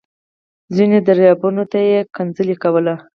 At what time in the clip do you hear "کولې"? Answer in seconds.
2.63-2.95